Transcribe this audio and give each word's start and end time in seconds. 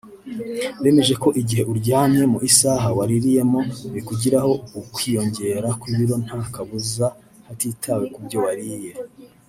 Bemeje 0.81 1.13
ko 1.23 1.29
igihe 1.41 1.63
uryamye 1.71 2.23
mu 2.31 2.39
isaha 2.49 2.87
waririyemo 2.97 3.59
bikugiraho 3.93 4.51
ukwiyongera 4.79 5.67
kw’ibiro 5.79 6.15
nta 6.25 6.39
kabuza 6.53 7.05
hatitawe 7.47 8.05
ku 8.15 8.19
byo 8.25 8.39
wariye 8.45 8.91